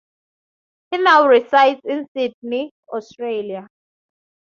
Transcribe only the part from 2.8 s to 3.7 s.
Australia.